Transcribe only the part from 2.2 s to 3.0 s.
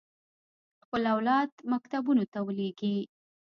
ته ولېږي.